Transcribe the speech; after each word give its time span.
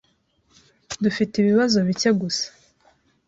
Dufite 1.03 1.33
ibibazo 1.37 1.77
bike 1.87 2.09
gusa. 2.21 2.47